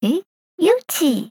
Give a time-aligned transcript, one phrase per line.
[0.00, 0.22] 诶，
[0.58, 1.30] 有奇。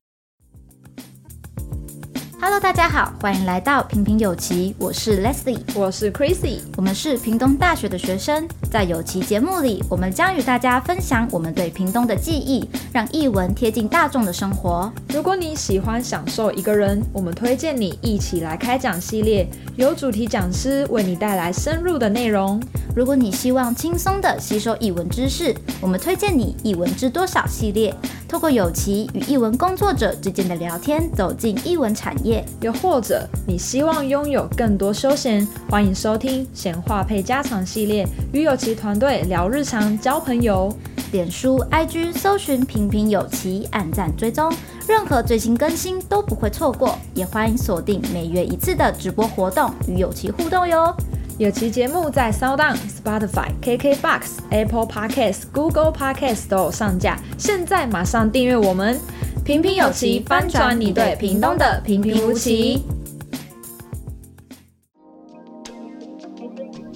[2.42, 14.92] Hello，大家好，欢迎来到平平有奇，我是 Leslie，我是 Chrissy，我们是屏东大学的学生，在有奇节目里，我们将与大家分享我们对屏东的记忆，让译文贴近大众的生活。
[15.14, 19.48] 如果你喜欢享受一个人，我们推荐你一起来开讲系列，
[19.78, 22.62] 由主题讲师为你带来深入的内容。
[22.94, 27.96] 如果你希望轻松的吸收译文知识，我们推荐你《译文知多少》系列，
[28.28, 32.44] 透过有奇与译文工作者之间的聊天，走进译文产业。
[32.62, 40.72] 又或者你希望拥有更多休闲，欢迎收听闲话配家常系列，与有奇团队聊日常、交朋友。
[41.14, 44.52] 脸书、IG 搜寻“平平有奇”，按赞追踪，
[44.86, 47.00] 任何最新更新都不会错过。
[47.14, 50.94] 也欢迎锁定每月一次的直播活动，与有奇互动哟。
[51.38, 59.00] 有奇节目在 SoundOn、Spotify、KKBox、Apple Podcasts、Google Podcasts 都有上架，现在马上订阅我们。
[59.46, 62.82] 平平有奇，翻转你对屏东的平平无奇。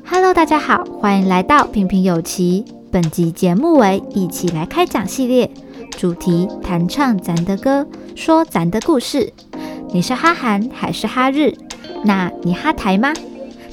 [0.03, 2.65] Hello，大家好，欢迎来到平平有奇。
[2.91, 5.51] 本集节目为一起来开讲系列，
[5.91, 7.85] 主题弹唱咱的歌，
[8.15, 9.31] 说咱的故事。
[9.93, 11.53] 你是哈韩还是哈日？
[12.03, 13.13] 那你哈台吗？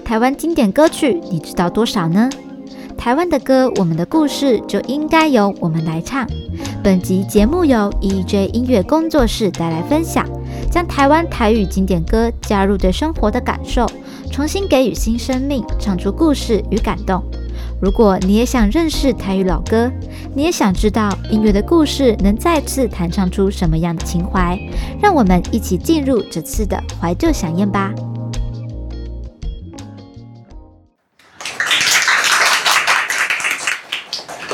[0.08, 2.30] 台湾经典歌曲你知道多少呢？
[2.96, 6.26] 台湾的歌，我们的故事就应该由我们来唱。
[6.82, 10.24] 本集节目由 EJ 音乐工作室带来分享，
[10.70, 13.86] 将台湾台语经典歌加入对生活的感受，
[14.32, 17.22] 重新给予新生命，唱出故事与感动。
[17.78, 19.92] 如果你也想认识台语老歌，
[20.34, 24.58] 你也想知道音乐的故事能再次弹唱出什么样的情怀，
[25.02, 27.92] 让我们一起进入这次的怀旧饗宴吧。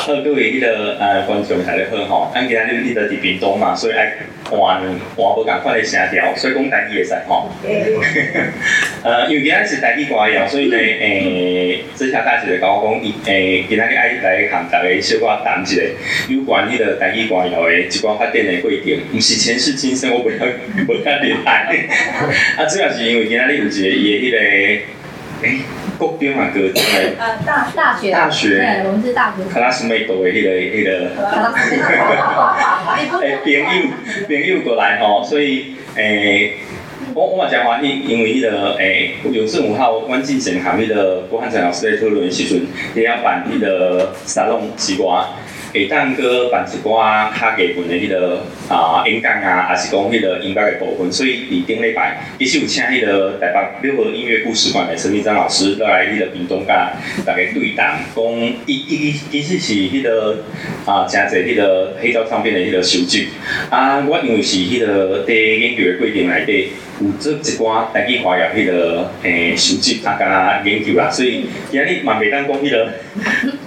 [0.06, 4.12] 各位迄、那个呃观众大家好吼，咱今仔日伫伫屏东嘛，所以爱
[4.50, 4.82] 换换
[5.16, 7.48] 无共款的声调，所以讲台语会使吼。
[9.02, 15.80] 呃，因为今仔是台语歌谣，所以呢，诶、这下大姐就甲我讲，伊诶今仔日爱来向大家小可谈一下
[16.28, 20.36] 有关迄个台语歌谣的一寡发展的规定，毋是前世今生，我不要
[20.86, 21.74] 不要 厉害。
[22.58, 24.82] 啊，主要是因为今仔日有一个伊的迄个
[25.42, 25.48] 诶。
[25.48, 25.58] 欸
[25.96, 29.44] 国中啊，高中诶，呃，大大学，大学，对，我们是大学。
[29.48, 30.90] 卡拉斯梅多诶，迄个， 迄个，
[33.22, 33.62] 诶，朋友，
[34.26, 36.54] 朋友过来吼，所以，诶、欸，
[37.14, 45.22] 我我嘛真欢喜，因为迄、那个，诶、欸，有时有好，阮进前含迄个郭汉成老师在讨论时阵，伊要办迄个沙龙之外。
[45.74, 56.92] 会当个办一寡较基本的迄个啊演讲啊，还是讲迄个音乐的部分，所以伫顶礼拜，其实有请迄个台北六合音乐故事馆的陈明章老师来迄个屏东甲
[57.26, 58.24] 大家对谈，讲
[58.66, 60.44] 伊伊其实是迄个
[60.86, 63.30] 啊诚侪迄个黑胶唱片的迄个收集。
[63.68, 66.68] 啊，我因为是迄个在研究的过程内底
[67.00, 72.92] 有做一寡台语歌谣迄个诶收集啊，甲研究啦，所以今日嘛袂当讲迄个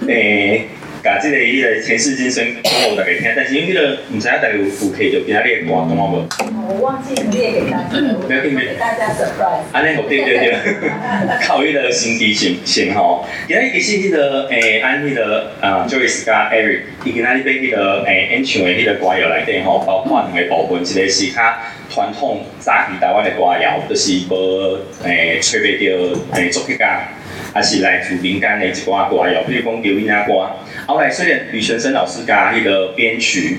[0.06, 0.68] 诶。
[1.08, 6.28] 欸把这个伊个前世今生讲互大家听，但是因为迄个毋知影大家有有记着今仔日个歌懂啊无？
[6.68, 7.88] 我忘记列给大家，
[8.26, 9.64] 不要给大家 surprise。
[9.72, 10.54] 安尼好对对对，
[11.42, 13.26] 靠迄个新奇性性吼。
[13.46, 21.56] 今仔日其实迄个诶，安迄个啊，Joyce 甲 Eric，伊今仔日被迄个诶演唱的迄个歌谣内底吼，包括两个部分，一个是较
[21.88, 27.08] 传统早期台湾的歌谣，就是无诶吹袂着诶作曲家，
[27.58, 30.48] 还是来自民间的一寡歌谣，比如讲叫伊那歌。
[30.86, 33.58] 后来虽然吕泉生老师加迄个编曲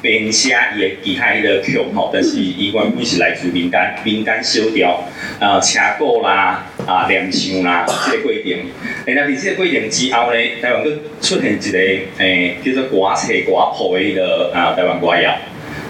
[0.00, 5.02] 编写伊的其他迄个曲吼，但是伊原本是来自民间民间小调，
[5.40, 8.56] 呃，车鼓啦，啊，念唱啦，这个过程。
[9.06, 11.78] 然后伫这个过程之后呢，台湾佫出现一个
[12.18, 15.36] 诶、叫做歌册歌谱的迄个啊台湾歌谣，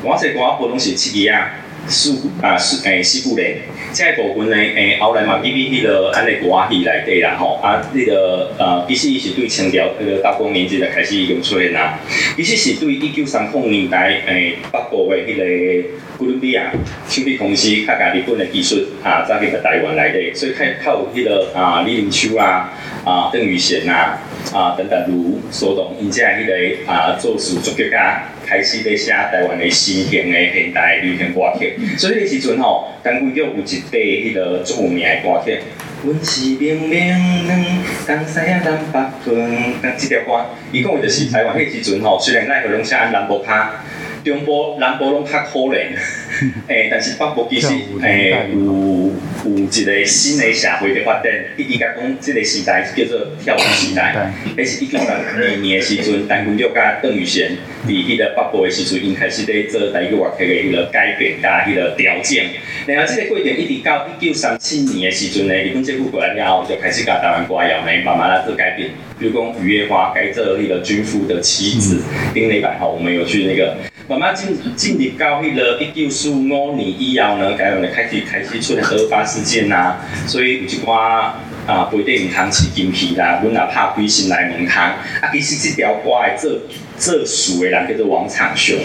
[0.03, 1.57] 歌册歌谱拢是七个啊。
[1.89, 3.63] 四啊四诶四部嘞，
[3.93, 11.99] 这个部分呢诶后来嘛，因为迄个安尼歌戏内底啦吼，啊那个呃其实伊是对清朝迄个道光年间就开始用出现啦，
[12.37, 15.89] 其实是对一九三零年代诶北部的迄个
[16.21, 16.71] 哥伦比亚
[17.09, 22.71] 唱片公司较加日本的技术啊，走入个台湾内底，所以较较有迄个啊李临秋啊
[23.07, 24.19] 啊邓雨贤呐
[24.53, 28.25] 啊等等如所动，因这迄个啊作词作曲家。
[28.51, 35.61] 开始在写台湾的新型的现代流行歌曲，所以那时阵吼，当归叫有一块迄个著名的歌曲，
[36.03, 43.85] 阮是明明两东西啊南北分，那这条歌，伊讲的就是台湾迄时阵吼，虽然爱拢写南部卡，
[44.25, 45.89] 中部南部拢较可怜，
[46.69, 47.69] 诶，但是北部其实
[48.03, 49.13] 诶有。
[49.43, 54.31] 有一个新的社会的发展，伊伊甲讲，这个时代叫做跳舞时代。
[54.55, 57.53] 迄是一九三二年的时阵，陈君玉甲邓雨贤
[57.87, 62.39] 伫迄个北部的时阵，因开始咧做台语乐曲的迄个改变甲迄个调整。
[62.87, 68.91] 然后这个过程一直到一九三七年的时阵咧，日本政府过来了后，就开始甲台湾歌谣呢慢慢来做改变。
[69.19, 72.03] 比如讲《雨夜花》改做迄个军夫的妻子，
[72.35, 73.77] 丁磊版吼，我们有去那个
[74.11, 81.31] 慢慢进进入到迄个一九四五年以后呢，台湾的开始开始出现核发事件呐、所以有一寡
[81.65, 84.83] 啊，不一定唔通饲金鱼啦，阮也拍开心来问他。
[84.83, 86.51] 啊，其实这条歌的做
[87.01, 88.77] 做词的人叫做王长雄。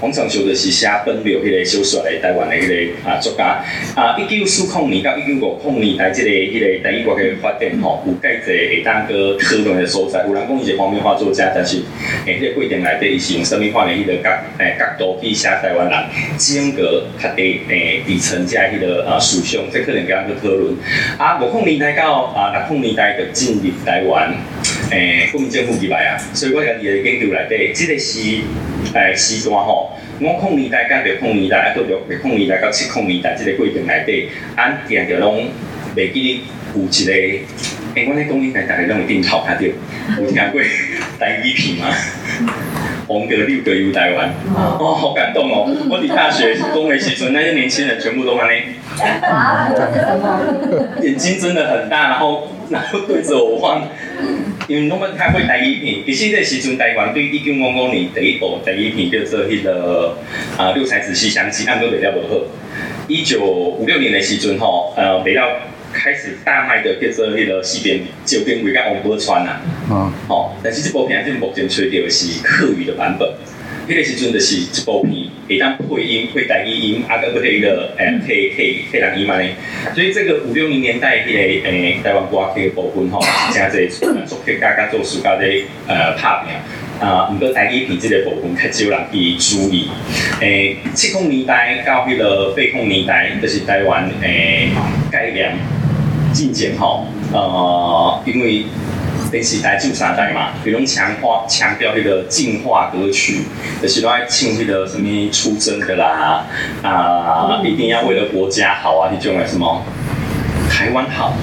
[0.00, 3.64] 王长雄就是写《奔流》迄个小说的台湾的迄个啊作家。
[3.96, 10.24] 啊，一九四五年到一九五五年代，即个迄个台语歌的发展吼，有介济会当个讨论的所在。
[10.28, 11.82] 有人讲伊是黄梅花作家，但是
[12.24, 15.98] 诶，这个过程内底伊是用什么款的迄个角诶角度去写台湾人，
[16.38, 20.74] 整个较低诶底层加迄个啊思想，这可能跟咱去讨论。
[21.18, 24.32] 啊，五五年代到啊六五年代就进入台湾，
[24.90, 28.20] 诶国民政府入来啊，所以我家己的研究内底，这个是
[28.94, 29.90] 诶时段吼。
[30.20, 35.48] 五零年代到六零年代，啊，到六六零年代到七零年代，这个过程内底，俺定着拢
[35.96, 36.42] 袂记
[36.74, 37.42] 有一个，诶、
[37.96, 39.72] 欸，我咧讲应该大家拢会顶头看到，有
[40.30, 40.60] 听过
[41.18, 41.92] 台语片吗？
[43.06, 45.66] 黄格六个游台湾，哦，好感动哦！
[45.90, 48.62] 我伫大学讲的时阵，那些年轻人全部都安尼，
[51.04, 53.88] 眼睛真的很大，然后然后对着我望。
[54.66, 60.16] 因为我们看过台语片，其实迄个时阵台湾对一九五五年第一部台语片叫做迄个
[60.56, 62.40] 啊《六才子西厢记》，按搁卖了无好。
[63.06, 65.60] 一九五六年的时阵吼，呃，卖了
[65.92, 69.60] 开始大卖的叫做迄个四边九边围甲王宝釧啊。
[69.90, 70.12] 嗯。
[70.26, 73.28] 吼，但是这部片是目前吹到是客语的版本。
[73.86, 79.46] 迄个时阵就是一部片，会当配音配台语音，啊，搁配迄个诶配配配人音嘛呢。
[79.94, 81.38] 所以这个五六零年代迄个
[81.68, 83.20] 诶台湾歌曲的部分吼，
[83.52, 83.58] 是
[83.90, 86.54] 诚济作曲家甲作词家咧呃拍拼。
[87.06, 89.90] 啊，毋过台语片即个部分较少人去注意。
[90.40, 94.70] 诶，七零年代到迄个八零年代，就是台湾诶
[95.10, 95.52] 改良
[96.32, 98.64] 进前吼，呃，因为。
[99.34, 103.40] 电视台就三代嘛，比如强化强调那个进化歌曲，
[103.82, 106.46] 就是都爱唱那个什么出征的啦，
[106.84, 109.82] 啊，一定要为了国家好啊，那种的什么
[110.70, 111.34] 台湾好，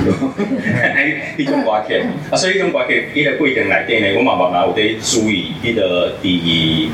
[0.82, 6.90] 哎，那种歌曲，啊，所以那种歌曲，伊个过程内底呢，我慢慢慢有在注意，伊个第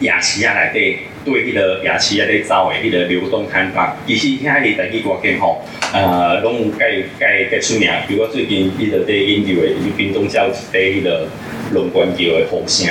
[0.00, 5.62] 亚细亚内底对迄个亚细亚在走诶迄个流动摊贩，其实遐个台语歌曲吼。
[5.92, 11.26] 呃，拢有介介介出名，比如我最近伊个在研究诶，伊屏东叫一个迄个
[11.72, 12.86] 龙关桥的后声，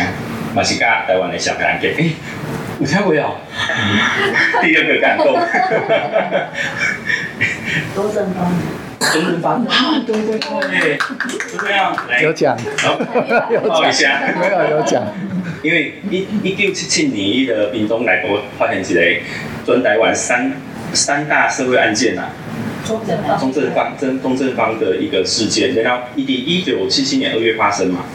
[0.56, 2.12] 嘛是甲台湾的小感觉，诶、欸，
[2.80, 3.38] 有听过哦？
[4.64, 5.38] 第二个感动，
[7.96, 8.52] 多正方，
[9.00, 10.40] 多正方， 啊，对对。
[10.82, 12.22] 对，就这样，来。
[12.24, 12.58] 有奖，
[13.68, 15.04] 报一下，没有有奖，
[15.68, 19.02] 因为一一九七七年伊个屏东内部发现一个
[19.66, 20.54] 全台湾三
[20.94, 22.32] 三大社会案件呐、啊。
[22.88, 23.22] 中正
[23.74, 28.06] 方，中中正方的一个事件，然后一一九七七年二月发生嘛，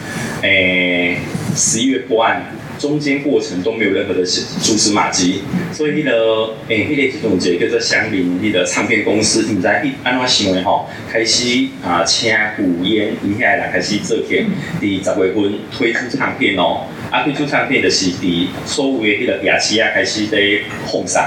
[0.41, 1.17] 诶、欸，
[1.55, 2.41] 十一月破案，
[2.79, 14.47] 中间过程都没有任何的蛛丝马迹，所以那个诶，迄个总结叫做祥林那个唱片公司，你知一安怎想的吼，开始啊请古烟，伊遐人开始做片，
[14.81, 20.39] 第十月份推出唱片哦，啊推出唱片就是伫所有的迄个亚细亚开始在
[20.87, 21.21] 放送。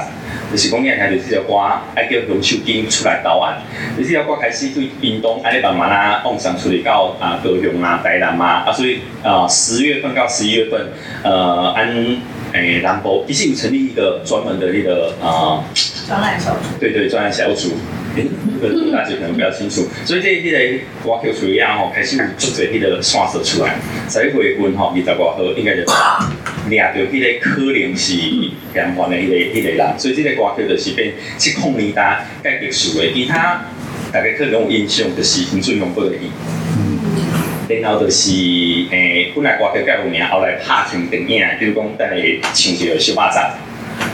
[0.51, 1.55] 就是讲，你听到这条歌，
[1.95, 4.05] 爱叫洪秀金出来导演。
[4.05, 10.89] 这条歌开始对屏东，安尼慢慢啊放送出来到啊高雄啊、台南啊，啊所以啊十月份到十一月份，
[11.23, 11.89] 呃，安
[12.53, 15.63] 诶南部其实有成立一个专门的那个啊
[16.09, 16.79] 专案小组。
[16.81, 17.73] 对对，专案小组。
[18.17, 19.87] 这个大家可能比较清楚。
[20.05, 20.59] 所以这这个
[21.05, 23.77] 歌曲出来啊，吼，开始有出这迄个线索出来。
[24.09, 28.13] 十一月份吼，二十外号应该就抓到迄个可能是
[28.73, 29.99] 嫌犯的迄个迄个人。
[29.99, 33.13] 所以这个歌曲就是变七孔年代较特殊的。
[33.13, 33.67] 其他
[34.13, 36.31] 大家可能有印象就是《青春永不的你》。
[37.83, 38.31] 然后就是
[38.91, 42.15] 诶、本来歌曲较有名，后来拍成电影，比如讲等下
[42.55, 43.51] 唱一个小巴掌。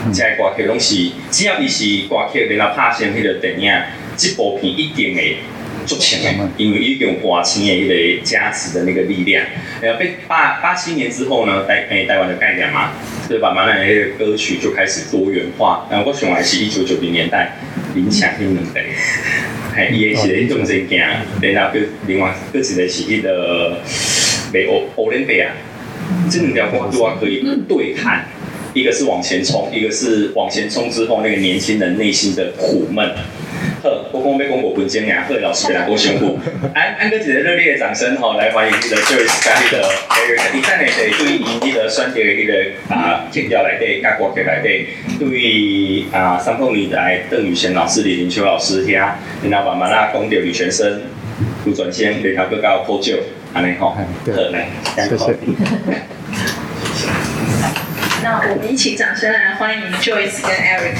[0.13, 3.71] 这个歌曲拢是只要伊是歌曲，然后拍成迄个电影，
[4.17, 5.37] 这部片一定会
[5.85, 9.45] 足钱的，因为伊有歌星的迄个加持的那个力量。
[9.81, 12.91] 然后被八八七年之后呢，台诶台湾的概念嘛，
[13.27, 15.87] 所以把马来那个歌曲就开始多元化。
[15.91, 17.57] 然后我想还是一九九零年代
[17.95, 18.81] 林强他们的，
[19.75, 20.99] 嘿，伊个是咧种真行，
[21.41, 23.79] 然后佮另外佮一个是迄个
[24.53, 25.51] 美欧欧连贝啊，
[26.29, 28.25] 这两条歌都还可以对看。
[28.73, 33.07] 一个是往前冲，一个是往前冲之后那个年轻人内心的苦闷。
[33.83, 36.39] 呵，我讲要讲五分钟呀，贺，老师来讲辛苦。
[36.73, 40.55] 安安哥姐的热烈的掌声哈，来欢迎那个 Joyce 跟那个 Eric。
[40.55, 44.87] 你看呢，对对于那个选择的那个啊曲调来对，甲歌曲来对，
[45.19, 51.01] 对于啊三凤女来邓宇贤老师、李林秋老师听，然后慢慢啦讲到李全生、
[51.65, 53.17] 卢转先、连条哥高破旧，
[53.53, 53.97] 安尼吼，好
[54.51, 55.35] 来，谢谢。
[58.23, 60.95] 那我们一起掌声来欢迎 Joyce 跟 Eric。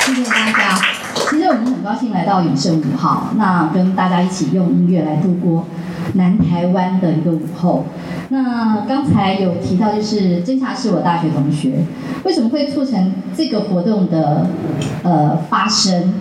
[0.00, 0.80] 谢谢大家。
[1.28, 5.66] 其实我们很高兴来到永盛五号，那跟大家一起用音乐来度过
[6.14, 7.84] 南台湾的一个午后。
[8.30, 11.84] 那刚才有提到，就是侦查是我大学同学，
[12.24, 14.46] 为什么会促成这个活动的
[15.02, 16.14] 呃发生？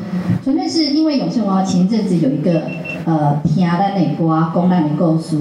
[0.44, 2.64] 纯粹是因为永盛五号前一阵子有一个
[3.06, 5.38] 呃听咱的歌，讲咱的故事。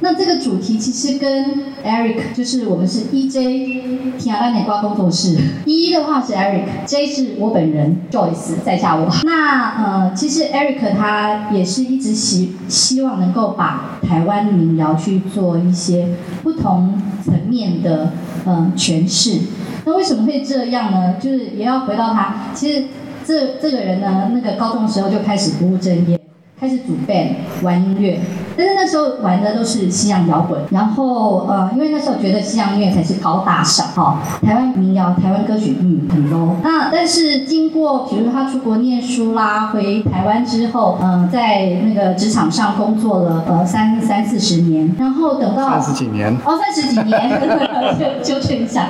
[0.00, 1.44] 那这个主题其实跟
[1.84, 9.08] Eric 就是我们是 EJ 听咱的歌工作室，E 的话是 Eric，J 是我本人 Joyce 在下我。
[9.24, 16.08] 那呃其实 Eric 他也是一直希希望能够把台湾民谣去做一些
[16.42, 18.12] 不同层面的
[18.44, 19.40] 嗯诠释。
[19.86, 21.14] 那为什么会这样呢？
[21.20, 22.84] 就是也要回到他，其实
[23.24, 26.20] 这这个人呢，那个高中的时候就开始不务正业，
[26.58, 28.18] 开始组 band 玩音乐。
[28.56, 36.54] 但是那时候玩的都是西洋摇滚，然后呃，因为那时候觉得西洋音乐才是高大上哈，台湾民谣、台湾歌曲嗯很 low。
[36.62, 47.30] 那但是经过，比如说他出国念书啦，回台湾之后，嗯、呃，在那个职场上工作了呃三三四十年，然后等到三十几年哦三十几年，
[48.00, 48.88] 就纠正一下。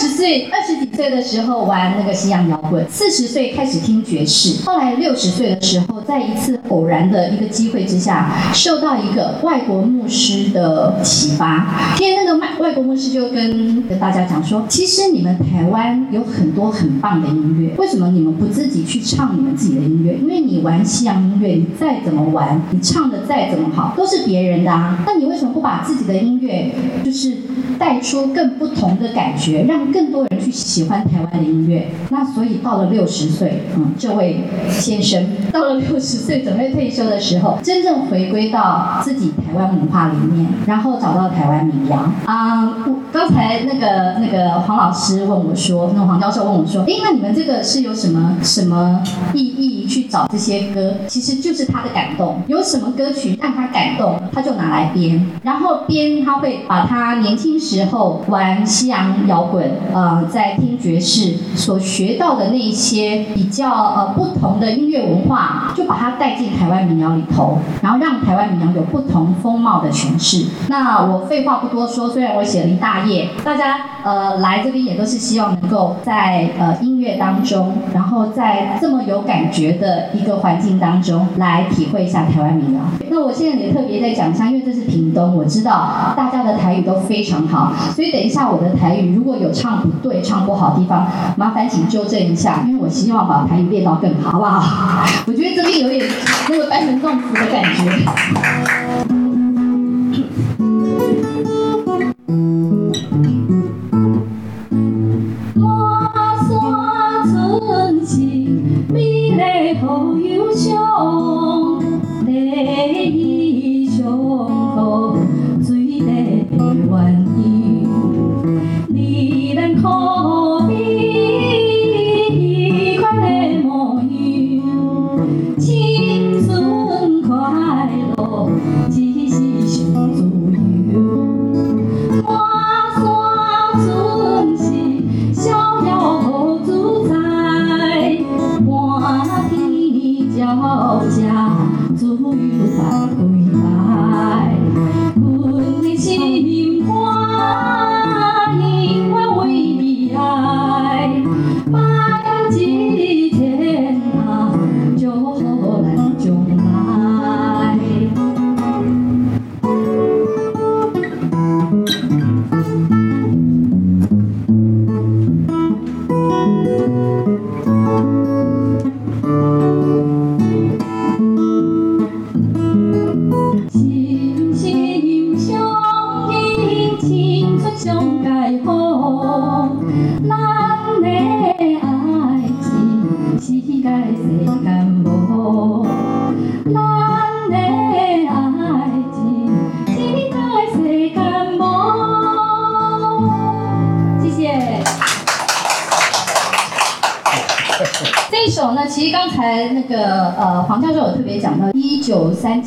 [0.00, 8.32] 十岁二十几岁的时候玩那个西洋摇滚，四十岁开始听爵士，后来六十岁的时候，在一次偶然的一个机会之下。
[8.54, 20.16] 受到一个外国牧师的启发，因为那个外外国牧师就跟跟大家讲说，其实你们台湾有很多很棒的音乐，为什么你们不自己去唱你们自己的音乐？
[20.16, 25.02] 因为你玩西洋音乐，你再怎么玩，你唱的再怎么好，都是别人的啊。
[25.06, 26.72] 那你为什么不把自己的音乐，
[27.04, 27.36] 就是
[27.78, 31.90] 带出更不同的感觉，让更多人去喜欢台湾的音乐？
[32.10, 39.00] 那所以到了六十岁，嗯，这位先生到了六十岁准备退休的时候，真正回归到。
[39.02, 42.74] 自己台湾文化里面，然后找到台湾民谣啊。
[43.12, 50.94] 刚才那个那个黄老师问我说，那黄教授问我说，哎，那你们这个是有什么什么意义去找这些歌？
[51.08, 68.50] 其实就是他的感动，有什么歌曲让他感动，他就拿来编，然后编他会把他年轻时候玩西洋摇滚，呃，在听爵士所学到的那些比较呃不同的音乐文化，就把它带进台湾民谣里头，然后让台湾。
[68.50, 70.46] 民谣有不同风貌的诠释。
[70.68, 82.80] 那我废话不多说，虽然我写了一大页，大家呃来这边也都是希望能够在呃音乐当中，然后在这么有感觉的一个环境当中来体会一下台湾民谣。
[83.08, 95.06] 那我现在也特别在讲一下，因为这是屏东，我知道大家的台语都非常好，所以等一下我的台语如果有唱不对、唱不好的地方，麻烦请纠正一下，因为我希望把台语练到更好，好不好？
[95.26, 96.10] 我觉得这边有点
[96.48, 99.29] 那个班门弄斧的感觉。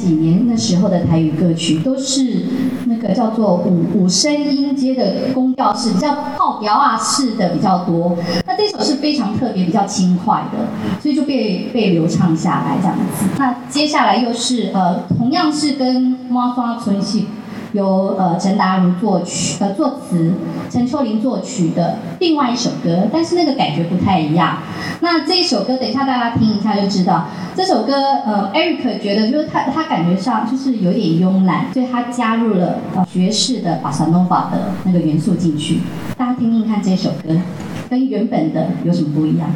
[0.04, 2.46] 几年那时候的台语歌曲都是
[2.86, 8.18] 那个叫做五五声音阶的宫调式，比较靠调啊式的比较多。
[8.46, 10.68] 那这首是非常特别、比较轻快的，
[11.02, 13.26] 所以就被被流畅下来这样子。
[13.38, 17.28] 那接下来又是呃同样是跟妈刷存系。
[17.74, 20.34] 由呃陈达如作曲呃作词，
[20.70, 24.60] 陈秋玲作曲的另外一首歌，但是那个感觉不太一样。
[25.00, 27.26] 那这首歌，等一下大家听一下就知道。
[27.56, 27.94] 这首歌
[28.26, 32.80] 呃，Eric 觉得就是他他感觉上就是有点慵懒，所以他加入了
[33.12, 35.80] 爵士的巴萨诺瓦的那个元素进去。
[36.18, 37.40] 大家听听看这首歌，
[37.90, 39.48] 跟原本的有什么不一样？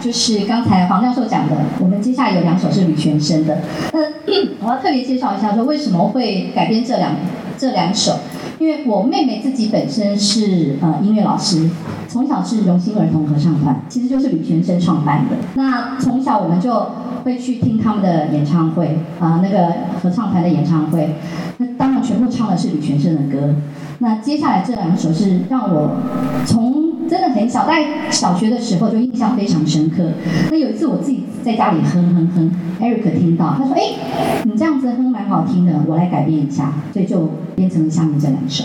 [0.00, 3.58] 就是刚才黄教授讲的，我们接下来有两首是吕泉生的。
[3.92, 4.00] 那
[4.64, 7.12] 我要特别介绍一下，说为什么会改编这两
[7.58, 8.18] 这两首，
[8.58, 11.70] 因为我妹妹自己本身是呃音乐老师，
[12.08, 15.36] 从小是荣星儿童合唱团，其实就是吕泉生创办的。
[15.54, 16.90] 那从小我们就
[17.24, 21.14] 会去听他们的演唱会啊、那个合唱团的演唱会，
[21.58, 23.54] 那当然全部唱的是吕泉生的歌。
[23.98, 25.96] 那接下来这两首是让我
[26.44, 30.10] 从真的很小，在小学的时候就印象非常深刻。
[30.50, 38.64] 那有一次我自己在家里哼哼哼，Eric 听到，他说：“哎，你这样子哼蛮好听的，我来改变一下。”所以就变成了下面这两首。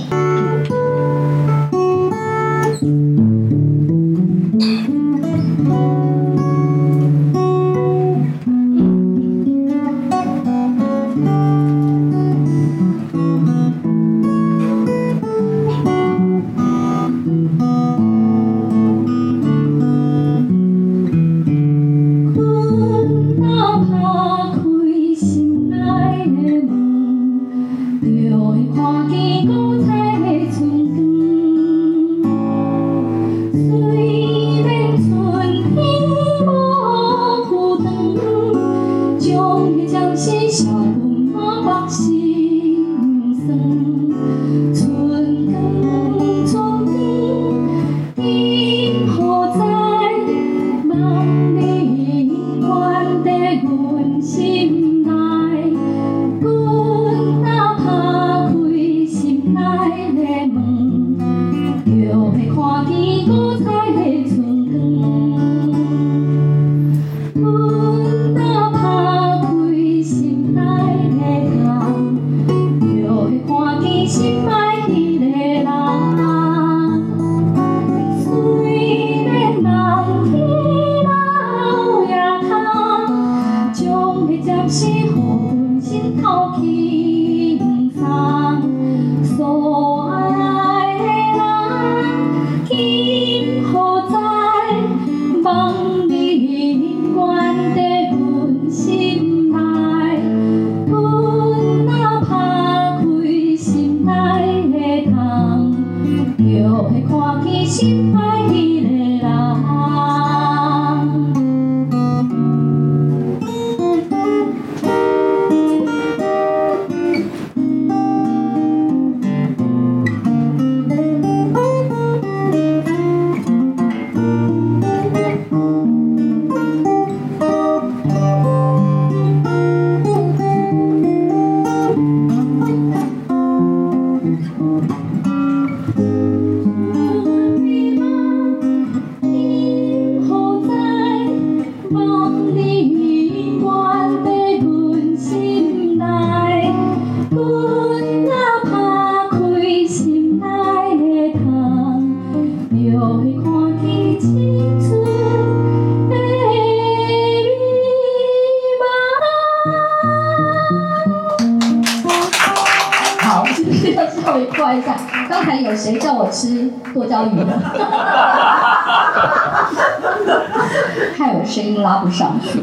[171.52, 172.40] 声音拉不上。
[172.42, 172.60] 去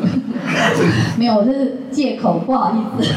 [1.19, 3.15] 没有我这是借口不好意思。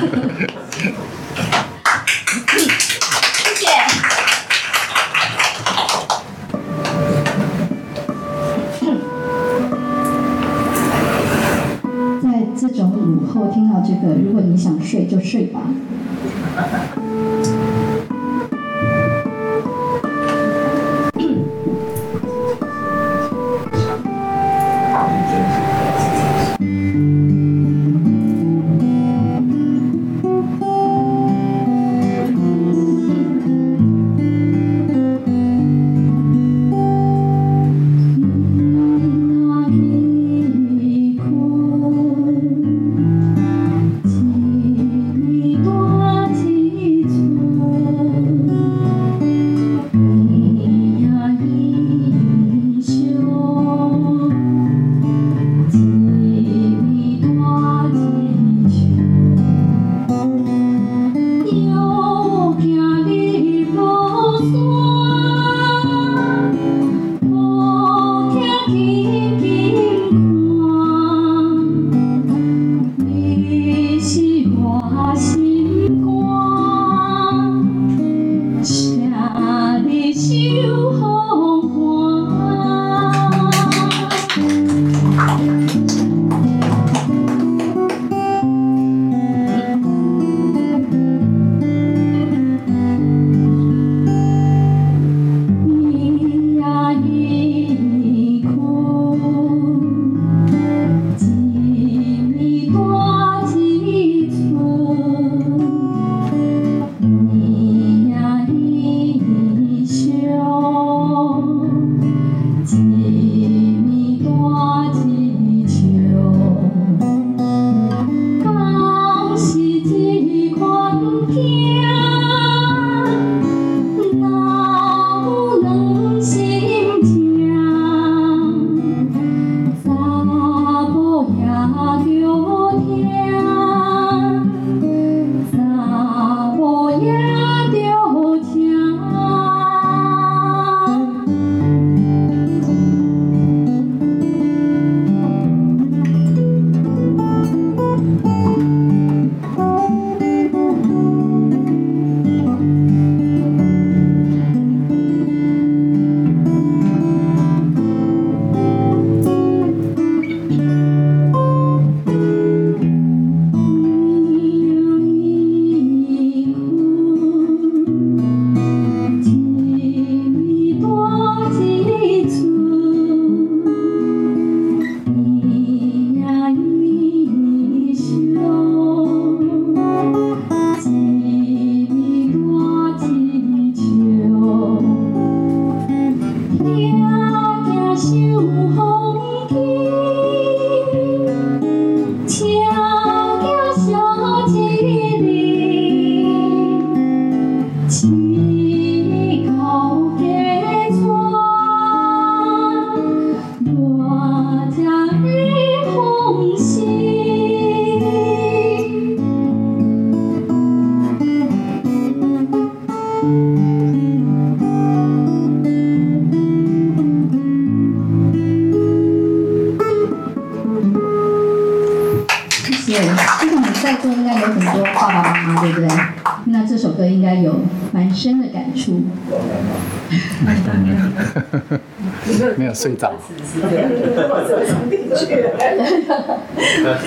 [232.81, 233.13] 睡着。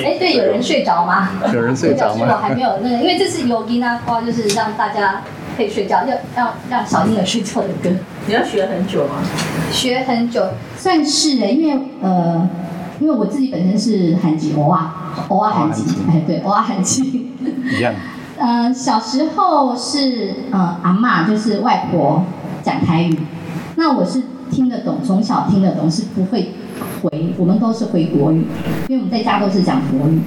[0.04, 1.30] 哎，对，有人睡着吗？
[1.52, 2.26] 有人睡着吗？
[2.30, 5.22] 我还没有那个，因为这是尤吉娜瓜，就是让大家
[5.56, 7.90] 可以睡觉，要要让小婴儿睡觉的歌。
[8.26, 9.14] 你要学很久吗？
[9.72, 12.48] 学很久，算是哎，因为呃，
[13.00, 17.32] 因为我自己本身是韩籍，偶啊，偶啊韩籍，哎，对，偶啊韩籍。
[17.76, 17.92] 一样。
[18.38, 22.24] 呃，小时候是呃阿嬷，就是外婆
[22.62, 23.18] 讲台语，
[23.76, 24.22] 那我是。
[24.54, 26.52] 听得懂，从小听得懂，是不会
[27.02, 28.46] 回，我们都是回国语，
[28.86, 30.20] 因为我们在家都是讲国语。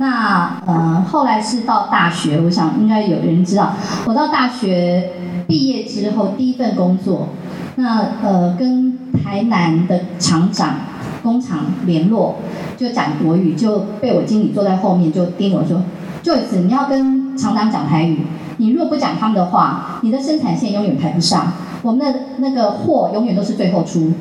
[0.00, 3.74] 那呃，后来是到大学，我想应该有人知道，
[4.06, 5.10] 我到大学
[5.46, 7.28] 毕业之后第一份工作，
[7.74, 10.76] 那呃跟台南的厂长
[11.22, 12.36] 工厂联络，
[12.78, 15.82] 就讲国语，就被我经理坐在后面就盯我说
[16.24, 18.20] ，Joyce，你要跟厂长讲台语，
[18.56, 21.52] 你若不讲他们的话，你的生产线永远排不上。
[21.86, 24.12] 我们的那个货永远都是最后出，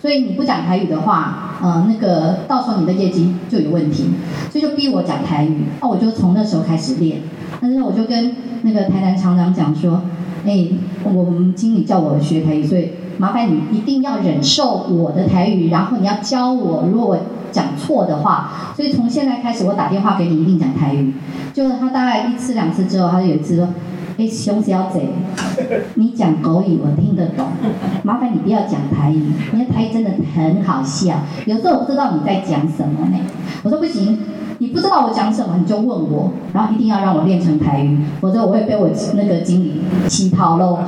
[0.00, 4.06] 所以你不讲台语的话，呃，那个到时候你的业绩就有问题，
[4.50, 5.64] 所以就逼我讲台语。
[5.82, 7.20] 那我就从那时候开始练，
[7.60, 10.00] 但是我就跟那个台南厂长讲说，
[10.46, 10.68] 哎，
[11.04, 17.18] 我们经理叫我学台语，所以麻烦你一定要忍受我的台语，然后你要教我，如果我
[17.50, 21.12] 讲错的话，所以从现在开始我打电话给你一定讲台语。
[21.52, 23.68] 就是他大概一次两次之后，他就有一次说。
[24.22, 25.00] 哎，熊小姐，
[25.96, 27.44] 你讲狗语我听得懂，
[28.04, 33.18] 麻烦你不要讲台语，因为台语真的很好笑，有时候我不知道你在讲什么呢。
[33.64, 34.20] 我说不行，
[34.58, 40.78] 你不知道我讲什么你就问我，然后一定要让我练成台语，否则我会被我那个经理气跑喽。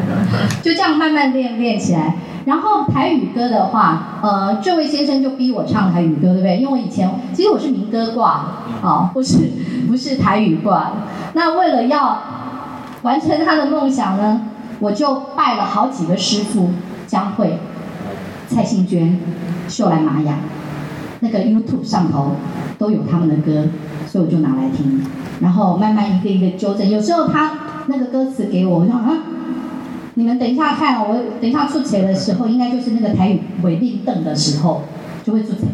[0.60, 6.58] 就这样慢慢练练起来，然后台语歌的话，呃，这位先生就逼我唱台语歌，对不对？
[6.58, 8.44] 因为我以前其实我是民歌挂
[8.82, 9.38] 的，哦，不是
[9.88, 10.92] 不是台语挂。
[11.32, 12.18] 那为了要
[13.04, 14.40] 完成他的梦想呢，
[14.80, 16.70] 我就拜了好几个师傅，
[17.06, 17.58] 江蕙、
[18.48, 19.20] 蔡幸娟、
[19.68, 20.38] 秀兰玛雅，
[21.20, 22.36] 那个 YouTube 上头
[22.78, 23.68] 都有他们的歌，
[24.06, 25.02] 所以我就拿来听，
[25.42, 26.88] 然后慢慢一个一个纠正。
[26.88, 27.52] 有时候他
[27.88, 29.18] 那个歌词给我，我说啊，
[30.14, 34.80] 你们等一下看，我等一下出词的时候，应该就是那个台语尾令邓的时候
[35.22, 35.66] 就会出词，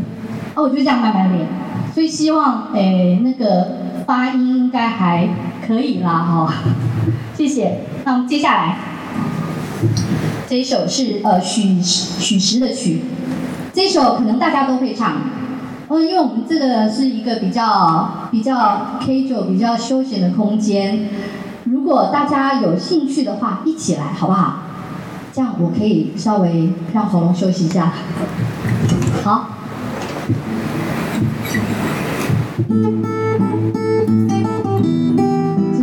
[0.57, 1.47] 哦，我就这样慢慢练，
[1.95, 3.69] 所以希望诶那个
[4.05, 5.29] 发音应该还
[5.66, 6.53] 可以啦，哈、哦。
[7.37, 7.81] 谢谢。
[8.05, 8.79] 那我们接下来
[10.49, 13.03] 这一首是呃许许时的曲，
[13.73, 15.16] 这首可能大家都会唱，
[15.88, 21.09] 嗯，因为我们这个是一个比较比较 casual 比较休闲的空间，
[21.64, 24.64] 如果大家有兴趣的话，一起来好不好？
[25.33, 27.92] 这样我可以稍微让喉咙休息一下。
[29.23, 29.51] 好。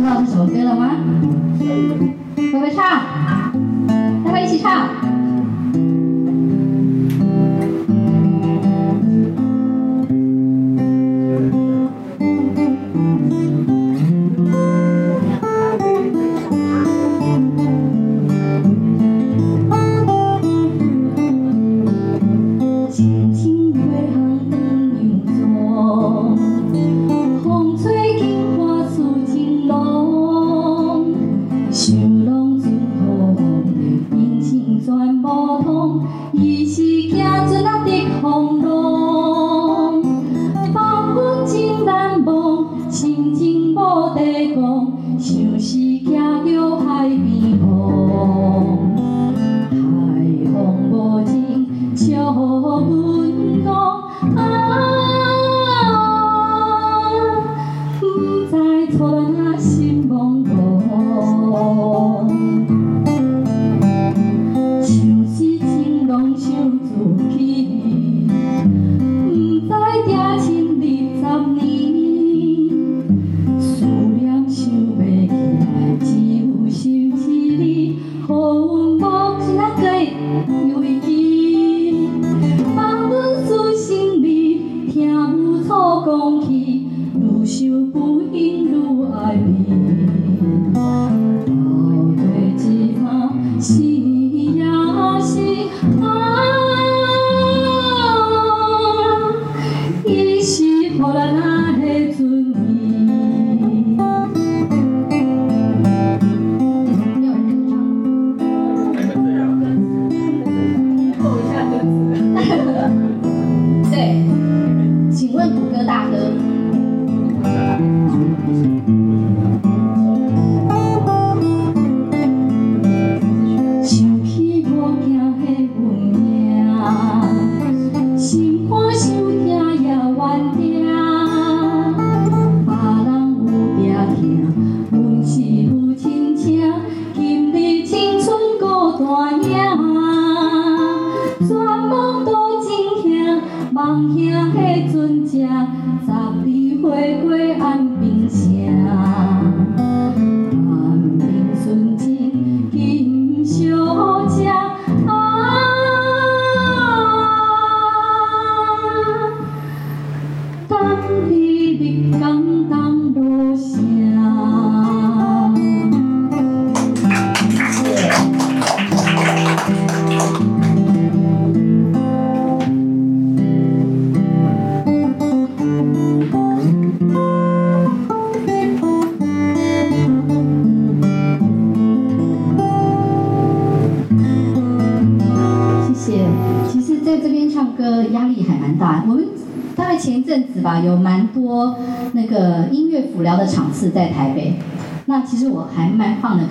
[0.08, 0.90] 知道是什么歌了吗？
[2.36, 3.02] 会不会唱？
[4.24, 4.88] 要不要一起唱？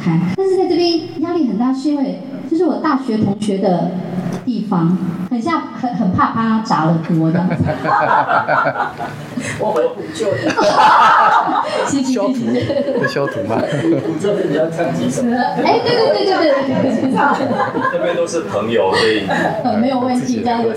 [0.03, 3.91] 开，但是在这边压力很大，是因为这是我大学同学的
[4.45, 4.97] 地方，
[5.29, 7.55] 很像很很怕帮他砸了锅这样子。
[9.59, 10.37] 我会补救的。
[11.87, 12.39] 修图，
[12.99, 13.55] 会修图吗？
[13.57, 15.21] 补救的你要唱几首？
[15.31, 17.11] 哎，对对对对对对对，
[17.91, 19.27] 这边都是朋友，所以
[19.79, 20.73] 没有问题，这样子。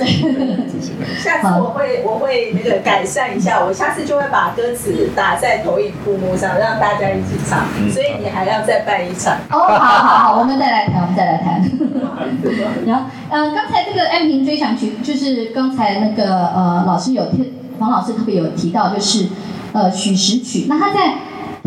[1.19, 7.65] 下次我会我会那个改善一下，我下次就会把歌词打在投影幕幕上，让大家一起唱。
[7.91, 8.10] 所以你
[8.41, 9.37] 还要再办一场。
[9.51, 11.61] 哦，好好好，我们再来谈，我们再来谈。
[12.87, 19.27] 然后，呃，刚才这个《安平追想曲》，就是刚才那个呃老师有提，黄老师特别有提到，就是
[19.73, 20.65] 呃许时曲。
[20.71, 21.17] 那他在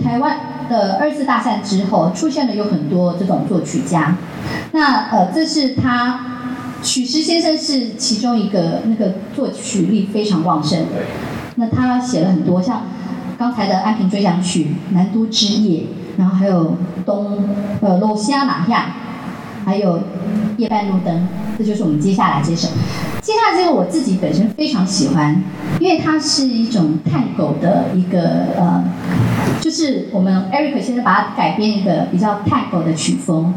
[0.03, 4.15] 台湾的二次大战之后，出现了有很多这种作曲家。
[4.71, 6.21] 那呃，这是他
[6.81, 10.87] 许石先生是其中一个，那个作曲力非常旺盛。
[11.57, 12.81] 那他写了很多像。
[13.35, 14.63] 刚才的《安平追想曲》、
[14.93, 15.81] 《南都之夜》，
[16.17, 17.47] 然后还有东
[17.81, 18.85] 呃《罗夏那亚》，
[19.65, 19.97] 还有
[20.57, 21.15] 《夜半路灯》，
[21.57, 22.67] 这就是我们接下来这首。
[23.21, 25.41] 接下来这个我自己本身非常喜欢，
[25.79, 28.83] 因为它是一种探狗的一个呃，
[29.61, 33.53] 就是我们 Eric 先生把它改编一个比较探狗的曲风。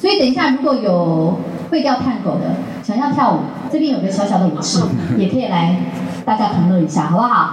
[0.00, 1.38] 所以等一下如果有
[1.70, 3.40] 会跳探狗的，想要跳舞，
[3.70, 4.80] 这边有个小小的舞池，
[5.18, 5.76] 也可以来
[6.24, 7.50] 大家同乐一下，好不好？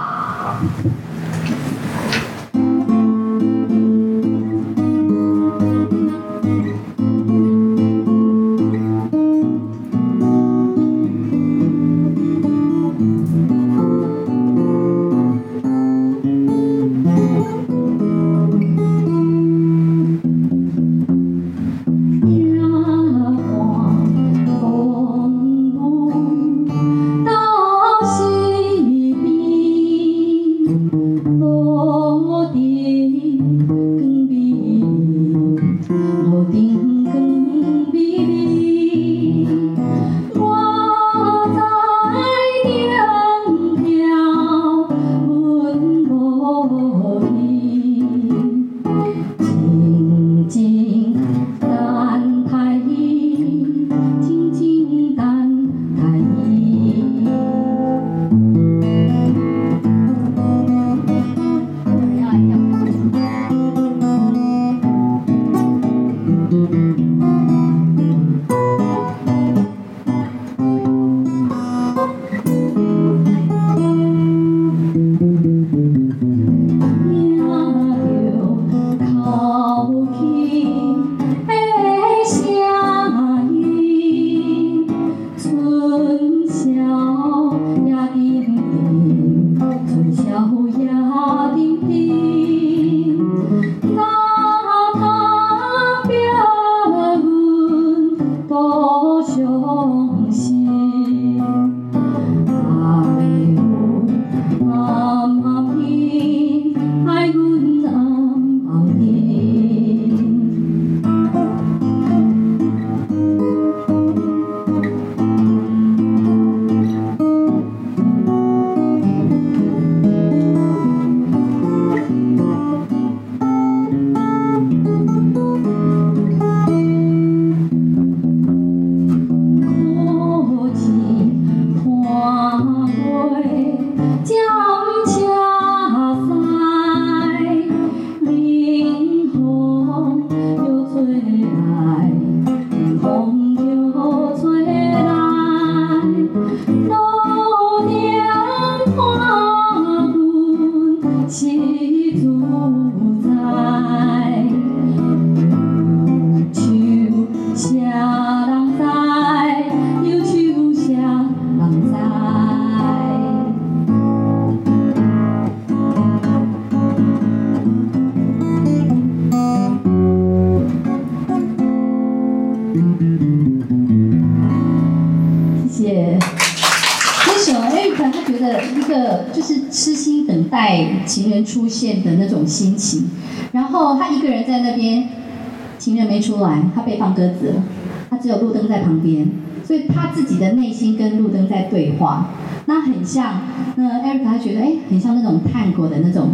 [186.88, 187.62] 被放鸽子了，
[188.08, 189.28] 他只有路灯在旁边，
[189.66, 192.30] 所以他自己的内心跟路灯在对话，
[192.64, 193.42] 那很像，
[193.76, 196.30] 那 Eric 他觉得哎，很像那种探戈的那种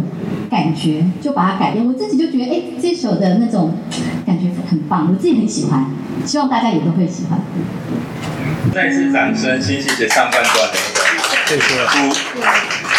[0.49, 3.73] 感觉，就把它改变，我自己就觉得哎，这首的那种
[4.25, 5.85] 感觉很棒，我自己很喜欢，
[6.25, 7.41] 希望大家也都会喜欢。
[8.73, 10.77] 再次掌声，新细节上半段的。
[11.45, 11.75] 谢谢。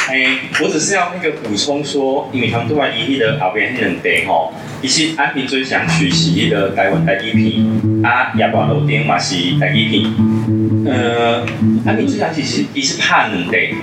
[0.09, 4.53] 哎，我只是要那个补充说，因为他们都话伊迄个后边迄两地吼，
[4.87, 10.05] 其实《安平最想曲》是迄个台湾第一片，啊，夜半路灯嘛是第一片。
[10.87, 11.45] 呃，
[11.85, 13.75] 《安平最想曲》是伊是拍两地，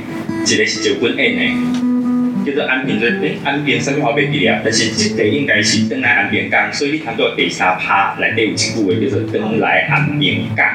[0.46, 10.66] 一个是石君演的，叫做安平最，诶、安平什么话袂记了，但是这地应该是登来安平港，所以你看到第三拍内底有一句话叫做登来安平港。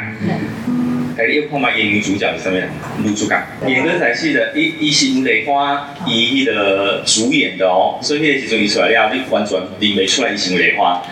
[1.18, 1.68] 哎，你有看嘛？
[1.76, 2.68] 演女主角是什么人？
[3.02, 7.98] 女主角演歌仔戏的，伊伊是吴磊花，伊迄个主演的哦。
[8.00, 11.02] 所以迄个时阵伊出来了，你完全认袂出来伊是吴磊花，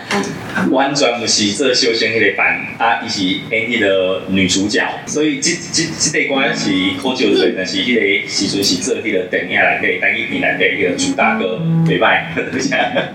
[0.71, 4.81] 完全毋是做秀仙迄个版啊，伊是演迄个女主角。
[5.05, 6.71] 所以即即即个关是
[7.03, 12.73] 考究的，但是迄个时阵是做迄个电影内底，单一片内底迄个主打歌，袂歹，多谢。
[12.73, 13.09] 啊，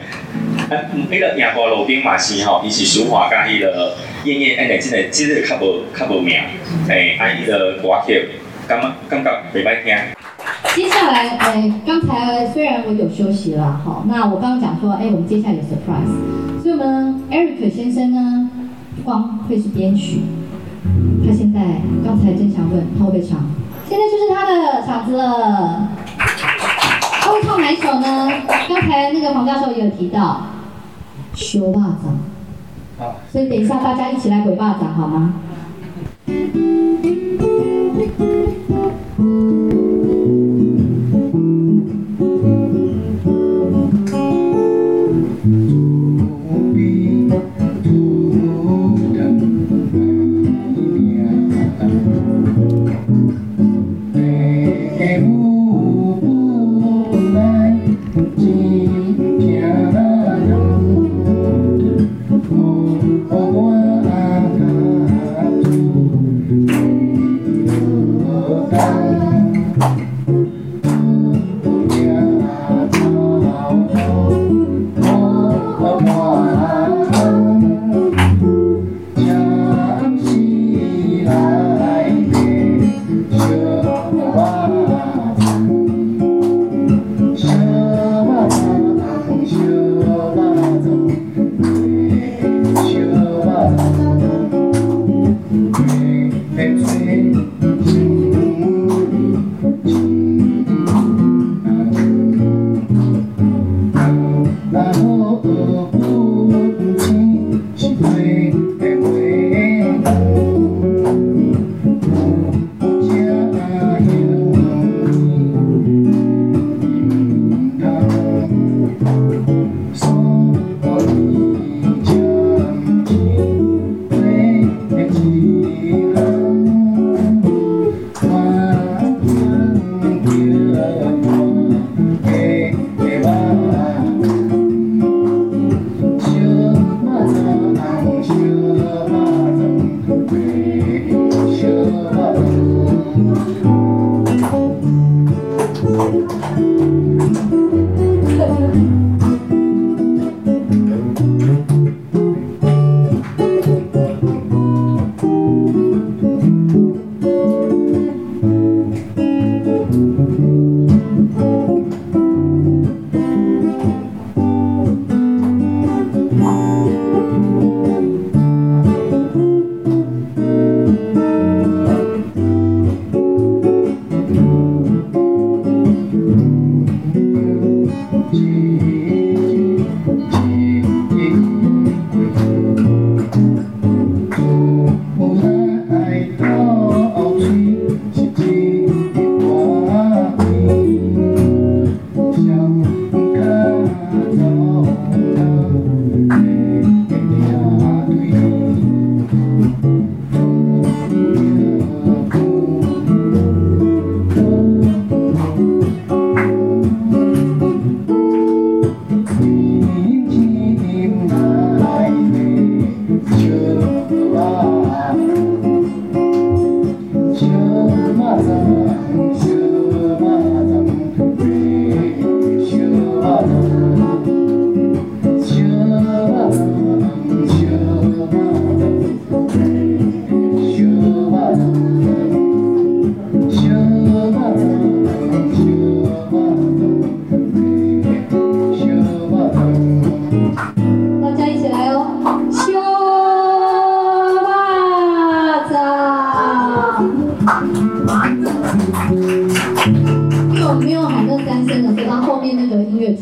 [1.11, 3.95] 迄个夜半路灯嘛是吼，伊是抒华甲迄个。
[4.25, 6.39] 燕燕，哎，真的，真的较无较无名，
[6.89, 8.29] 哎，安逸的歌曲，
[8.69, 9.93] 感觉感觉袂歹听。
[10.77, 18.49] 接下来，哎，刚才虽然我有休息了，好，那我刚刚讲说，哎，我们接下来有 surprise，所以我们 Eric 先生呢
[18.95, 20.21] 不，光会是编曲，
[21.27, 21.61] 他现在
[22.05, 23.45] 刚才真想问他会不会唱，
[23.89, 25.89] 现在就是他的场子了。
[27.21, 28.33] 他会唱哪一首呢？
[28.69, 30.47] 刚才那个黄教授也有提到，
[31.35, 32.09] 修袜子。
[33.33, 35.35] 所以等一下，大家一起来鬼巴掌好吗？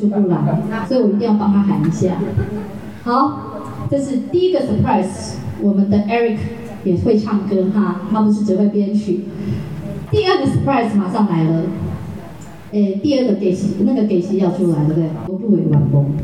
[0.01, 0.39] 出不来，
[0.89, 2.15] 所以我一定要帮他喊一下。
[3.05, 3.41] 好，
[3.91, 6.39] 这是第一个 surprise，我们的 Eric
[6.85, 9.25] 也会唱歌哈，他不是只会编曲。
[10.11, 11.65] 第二个 surprise 马上来了，
[12.73, 15.11] 诶，第二个给席，那个给席要出来，对不对？
[15.27, 16.15] 国度委完工。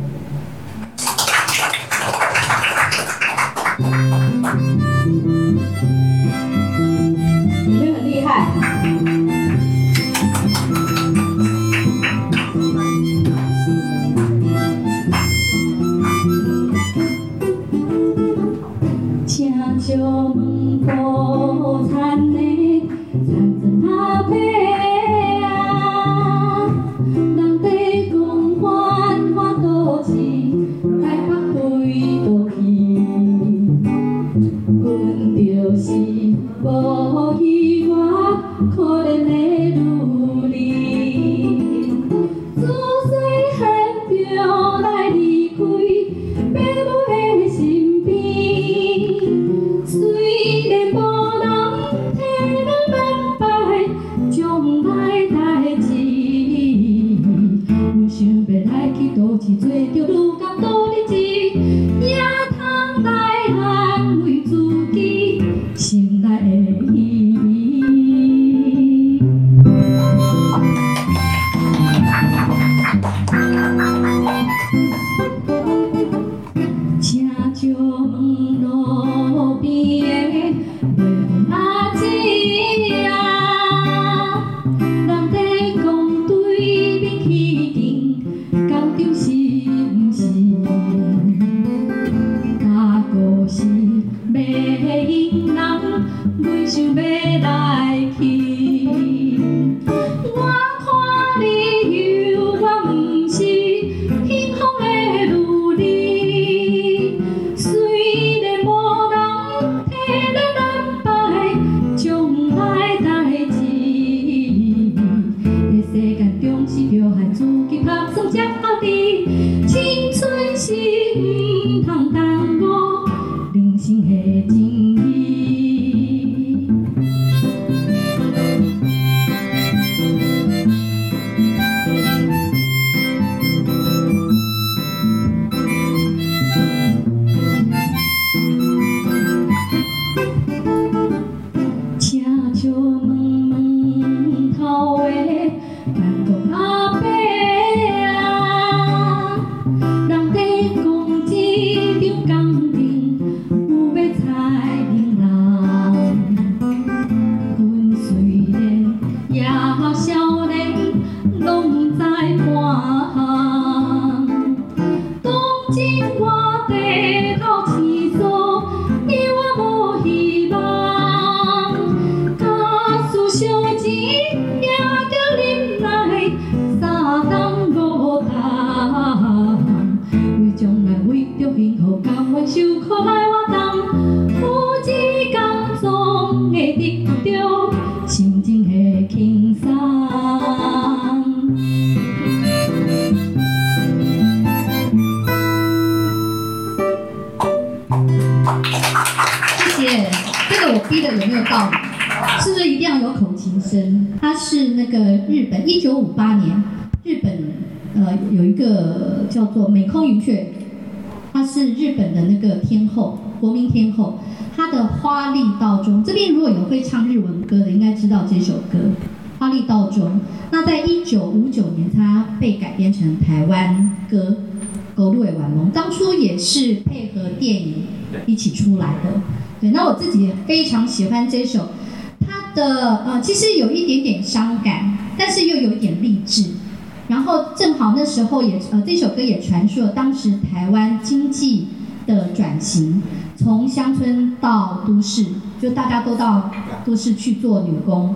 [238.07, 241.69] 时候也呃这首歌也传述了当时台湾经济
[242.07, 243.03] 的转型，
[243.37, 245.27] 从乡村到都市，
[245.61, 246.51] 就大家都到
[246.85, 248.15] 都市去做女工，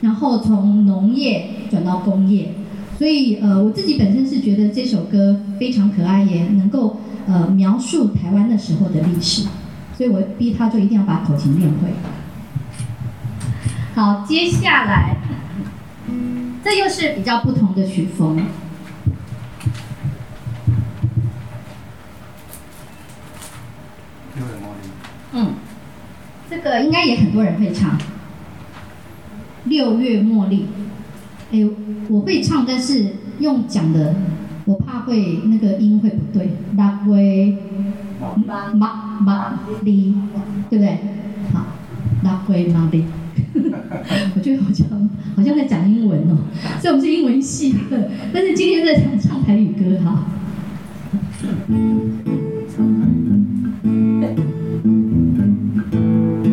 [0.00, 2.54] 然后从农业转到工业。
[2.98, 9.46] 所以呃我自己本身是觉得这首歌非常可爱，也能够呃描述台湾那时候的历史。
[9.96, 11.88] 所以我逼他就一定要把口琴练会。
[13.94, 15.16] 好，接下来，
[16.62, 18.46] 这又是比较不同的曲风。
[25.32, 25.54] 嗯，
[26.50, 27.96] 这个应该也很多人会唱。
[29.64, 30.66] 六月茉莉，
[31.50, 31.68] 哎，
[32.08, 33.06] 我会唱，但是
[33.40, 34.14] 用讲的
[34.64, 37.56] 我怕会那个音会不对，拉威
[38.76, 40.14] 马马里，
[40.70, 40.98] 对不对？
[41.52, 41.66] 好，
[42.22, 43.04] 拉威马里。
[44.34, 44.86] 我觉得好像
[45.34, 46.38] 好像在讲英文哦，
[46.80, 50.26] 虽然我们是英文系的，但是今天在唱唱台语歌哈。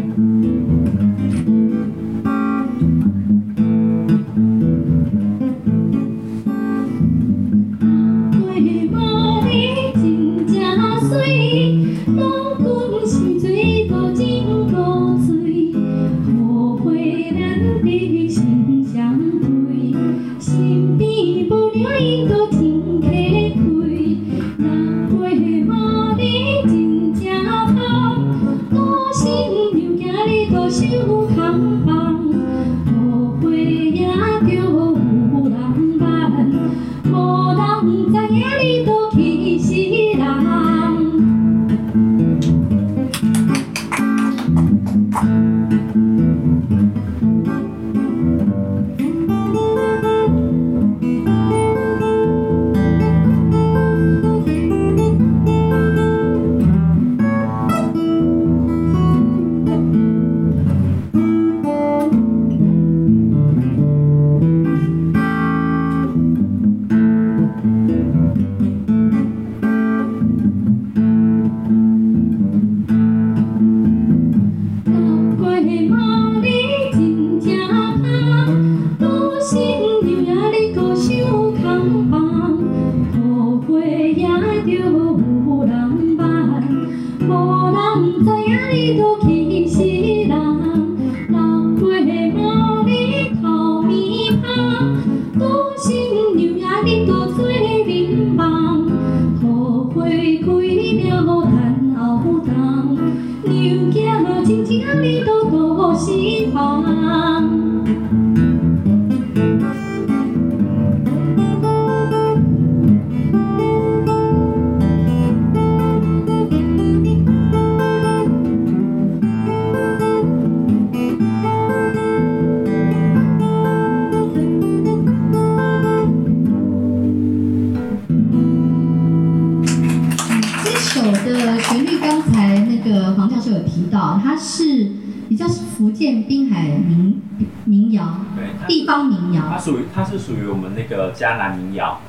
[141.21, 142.01] 嘉南民谣，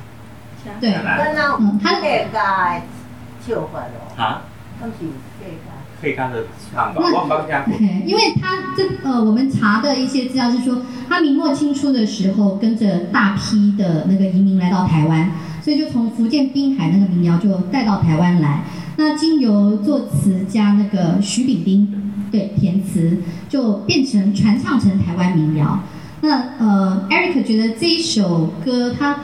[0.81, 2.87] 对，嗯，他可以改
[3.45, 4.41] 唱法咯，啊，
[4.81, 4.93] 都是
[5.37, 5.69] 可以改，
[6.01, 7.63] 可以看的唱法，我帮家。
[8.07, 15.29] 因为他这呃，我们查的一些资料是说，他明末清初的时候，跟着大批的那个移民来到台湾，
[15.61, 18.63] 所以就从福建滨海那个民谣就带到台湾来。
[18.97, 25.79] 那经由作词家那个许丙丁对填词，就变成传唱成台湾民谣。
[26.23, 29.17] 那呃，Eric 觉得这一首歌它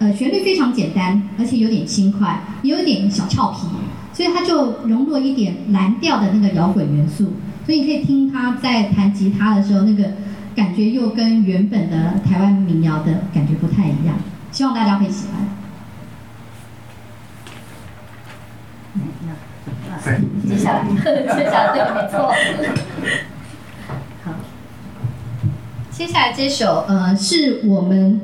[0.00, 3.66] 呃旋律非常简单，而且有点轻快，也有点小俏皮，
[4.12, 7.32] 所以它就融入一点蓝调的那个摇滚元素。
[7.64, 10.10] 所以你可以听他在弹吉他的时候，那个
[10.54, 14.16] 感觉又跟原本的台湾民谣的感觉不太一样。
[14.52, 15.40] 希望大家会喜欢。
[20.46, 20.84] 接下来，
[21.34, 22.30] 接下来对，没错。
[25.96, 28.20] 接下来这首，呃，是我们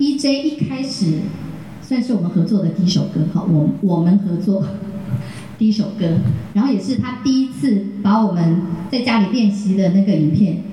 [0.00, 1.20] EJ 一开始
[1.80, 4.64] 算是我们合作的第一首歌，哈，我我们合作
[5.56, 6.18] 第一首歌，
[6.52, 10.64] 然后也是他第一次把我们在家里练习的那个影片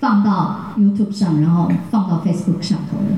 [0.00, 3.14] 放到 YouTube 上，然后放到 Facebook 上头的，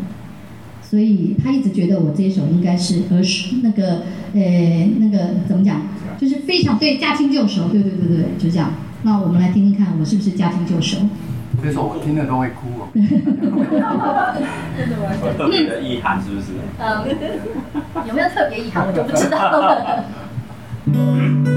[0.82, 4.02] 所以他一直觉得我这一首应该是合适那个，
[4.34, 5.80] 呃，那个怎么讲，
[6.18, 8.72] 就是非常对驾轻就熟，对对对对，就这样。
[9.04, 10.96] 那我们来听听看，我是不是驾轻就熟？
[11.62, 12.88] 这首我听了都会哭哦。
[15.24, 16.52] 有特别的遗憾是不是？
[16.78, 17.04] 嗯，
[18.06, 20.04] 有没有特别遗憾我就不知道了。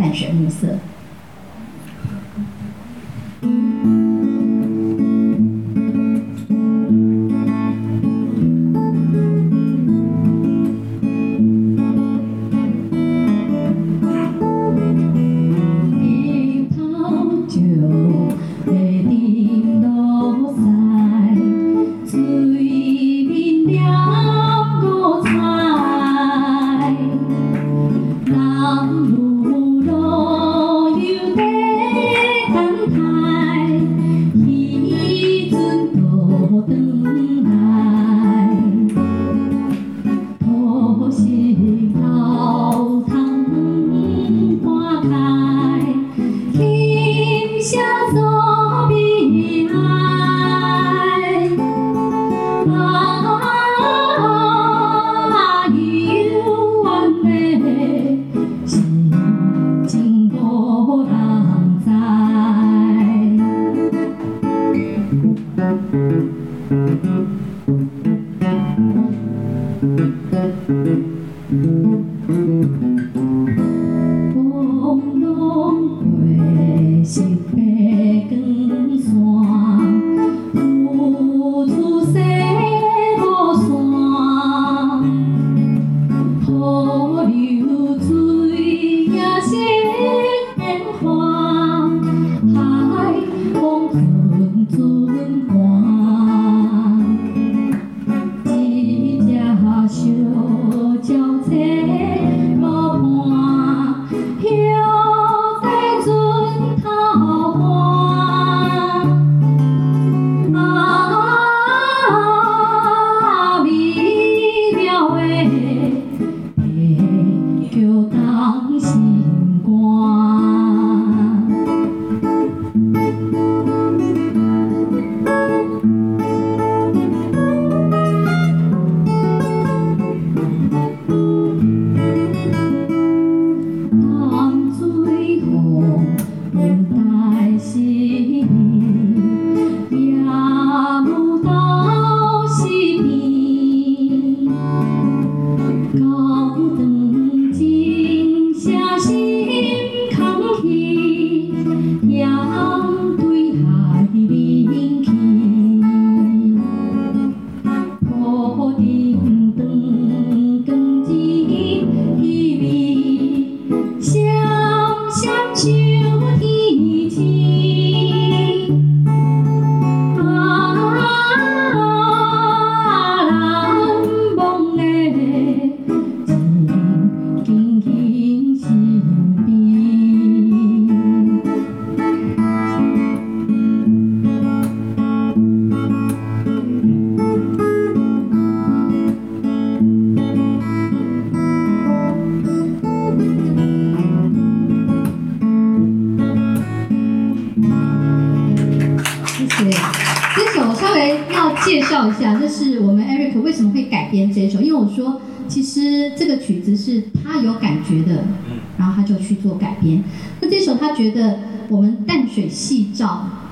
[0.00, 0.79] 淡水暮色。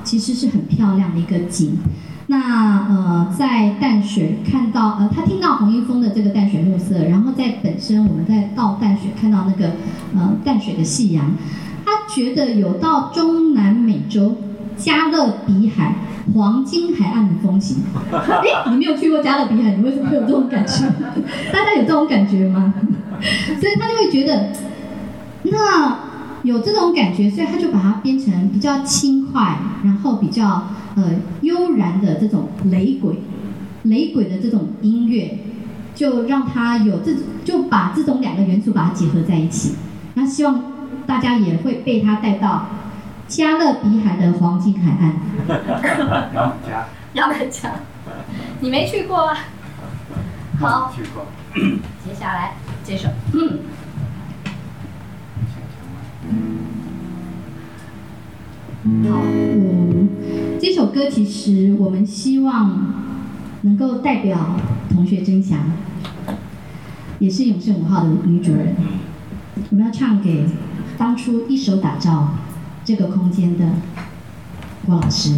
[0.09, 1.77] 其实是很漂亮的一个景。
[2.29, 9.73] 那呃，在淡水看到呃，他听到洪一峰的这个淡水暮色，然后在本身我们在到淡水看到那个
[10.15, 11.33] 呃淡水的夕阳，
[11.85, 14.37] 他觉得有到中南美洲
[14.79, 15.97] 加勒比海
[16.35, 17.77] 黄金海岸的风情。
[18.11, 20.87] 哎，你没有去过加勒比海，你为什么会有这种感觉？
[21.53, 22.73] 大家有这种感觉吗？
[23.61, 24.53] 所以他就会觉得
[25.43, 26.09] 那。
[26.45, 33.23] 有这种感觉，所以他就把它编成比较轻快，然后比较呃悠然的这种雷鬼，
[33.85, 35.39] 雷鬼的这种音乐，
[35.95, 39.77] 就让它有这种，就把这种两个元素把它结合在一起。
[40.13, 40.63] 那希望
[41.07, 42.67] 大家也会被它带到
[43.27, 45.15] 加勒比海的黄金海岸。
[47.15, 47.73] 要来讲，
[48.61, 49.39] 你没去过啊？
[50.61, 51.25] 好，去过。
[51.55, 52.53] 接下来
[52.85, 53.09] 这首。
[53.33, 53.61] 嗯
[59.11, 60.09] 好，嗯，
[60.61, 62.95] 这首歌其实我们希望
[63.63, 64.57] 能够代表
[64.91, 65.59] 同学真祥。
[67.19, 68.77] 也是永盛五号的女主人。
[69.71, 70.45] 我们要唱给
[70.97, 72.29] 当初一手打造
[72.85, 73.73] 这个空间的
[74.87, 75.35] 郭老师。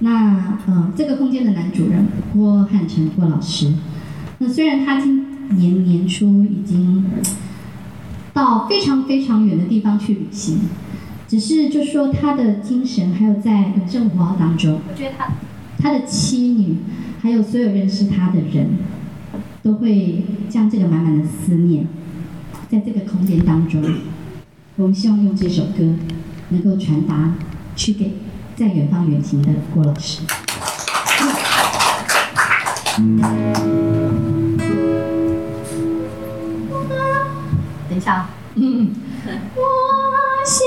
[0.00, 3.72] 那呃，这个空间的男主人郭汉成郭老师。
[4.36, 7.06] 那虽然他今年年初已经
[8.34, 10.58] 到非常非常远的地方去旅行，
[11.34, 15.32] 只是就说他的精神还有在永盛五号当中，我觉得他
[15.80, 16.76] 他的妻女
[17.20, 18.78] 还有所有认识他的人，
[19.60, 21.88] 都会将这个满满的思念，
[22.70, 23.82] 在这个空间当中，
[24.76, 25.96] 我们希望用这首歌
[26.50, 27.34] 能够传达
[27.74, 28.12] 去给
[28.54, 30.20] 在远方远行的郭老师。
[37.88, 38.92] 等一下啊，嗯，
[39.56, 39.64] 我
[40.44, 40.64] 心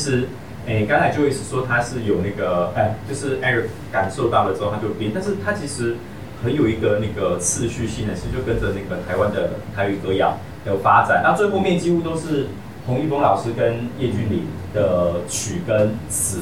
[0.00, 0.26] 实，
[0.66, 5.96] 诶，刚才就一直说他是有那个，哎，就是 Eric 感受到了之后他就变，但是他其实
[6.42, 11.20] 很有一个那个次序性的，其实就跟着那个台湾的台语歌谣有发展。
[11.22, 12.46] 那最后面几乎都是
[12.86, 16.40] 洪一峰老师跟叶俊麟的曲跟词。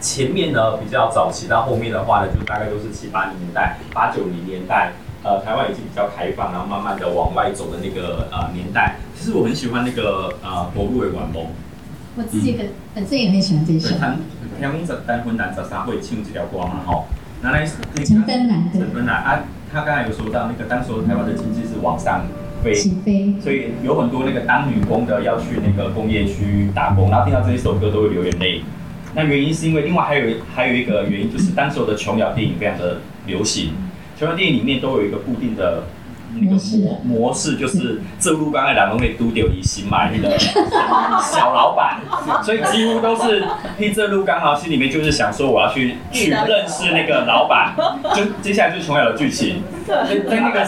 [0.00, 4.92] 前面呢比较早期，到后面的话呢，就大概都是七八零年代、八九零年代。
[5.22, 8.96] 呃，台湾已经比较开放，然后慢慢的往外走的那个呃年代。
[9.14, 11.42] 其实我很喜欢那个呃《国路的晚风》。
[12.16, 13.96] 我自己本本身也很喜欢这首。
[13.96, 14.18] 谈
[14.58, 17.06] 天空在单婚男十三会唱这条歌嘛，吼。
[17.42, 18.70] 拿来陈芬兰。
[18.72, 22.26] 陈芬兰啊，他刚才有说到那个当时台湾的经济是往上
[22.62, 28.62] 飞，起飞，所以有很多那个当女工的要去那个工业区打工，然后听到这一首歌都会流眼泪。
[29.14, 33.72] 那原因是因为另外还有还有一个原因，就是当时的琼瑶电影非常的流行。
[34.18, 35.84] 琼瑶电影里面都有一个固定的
[36.38, 42.00] 那个模，模式就是这路刚才两人会都丢一新买的小老板，
[42.42, 43.44] 所以几乎都是
[43.78, 47.74] 听这路刚好心里面就是想说我要去去认识那个老板，
[48.14, 49.62] 就接下来就是琼瑶的剧情。
[49.86, 50.64] 对，在那个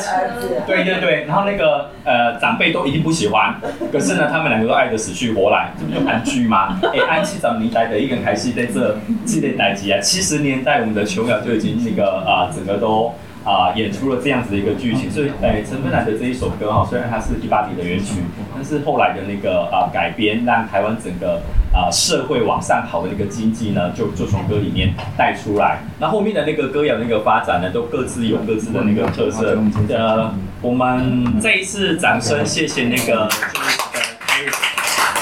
[0.67, 3.55] 对对对，然后那个呃长辈都一定不喜欢，
[3.93, 6.81] 可是呢他们两个都爱得死去活来，这不就韩剧吗？
[6.93, 13.15] 哎，安七十年代的一个开戏在这系列代集啊，七十年代我们的琼瑶就已经那个啊、呃、整个都。
[13.45, 18.23] 啊、演出了这样子的一个剧情，所以，哎，陈芬兰的这一首歌哈，虽然它是第八题的原曲，
[18.55, 21.43] 但是后来的那个啊、改编，让台湾整个
[21.75, 25.81] 啊、社会往上跑的那个经济呢，就就从歌里面带出来。
[25.99, 29.59] 那后面的那个歌谣那个发展呢，都各自有各自的那个特色。
[29.89, 34.53] 呃，我们再一次掌声，谢谢那个就是呃，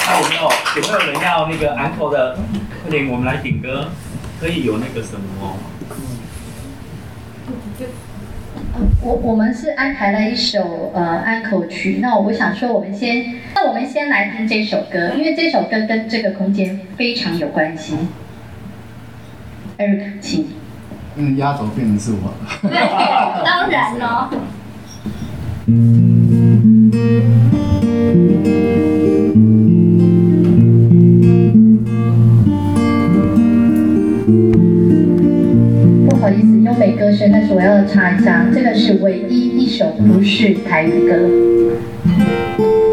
[0.05, 0.41] 那我们有
[0.81, 2.37] 有没有人要那个 uncle 的？
[2.83, 3.89] 快点，我们来点歌，
[4.39, 5.55] 可以有那个什么？
[9.01, 17.95] 我我们是安排了一首呃安口曲，那我想说，我们先，那我们先来听这首歌，因为这首歌跟这个空间非常有关系。
[19.77, 20.47] Eric，请。
[21.15, 22.33] 嗯，压轴变成是我。
[22.61, 22.71] 对，
[23.43, 24.29] 当然了。
[25.65, 25.75] 美
[37.31, 42.90] 但是我要插一下，这个是唯一一首不是台语歌。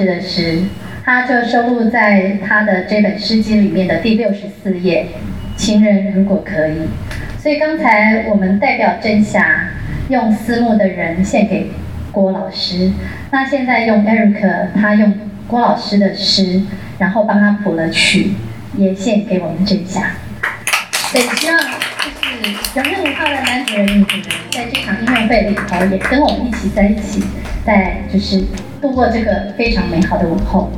[0.00, 0.62] 是的诗，
[1.04, 5.08] 他就收录在他的这本诗集里面的第六十四页。
[5.58, 6.88] 情人如果可以，
[7.38, 9.68] 所以刚才我们代表真霞
[10.08, 11.70] 用思慕的人献给
[12.10, 12.92] 郭老师，
[13.30, 15.12] 那现在用 Eric 他用
[15.46, 16.62] 郭老师的诗，
[16.98, 18.32] 然后帮他谱了曲，
[18.78, 20.12] 也献给我们真霞。
[21.12, 27.22] 对希望就是有任五号的男主人、女主人，在这场音乐会里头，也跟我们一起在一起，
[27.66, 28.42] 在就是
[28.90, 30.68] 度过这个非常美好的午后。